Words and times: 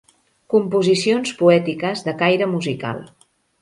Composicions 0.53 1.35
poètiques 1.43 2.05
de 2.11 2.19
caire 2.25 2.53
musical. 2.59 3.09